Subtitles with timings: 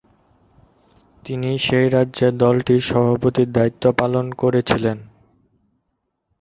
[1.23, 4.97] তিনি সেই রাজ্যে দলটির সভাপতির দায়িত্ব পালন করেছিলেন।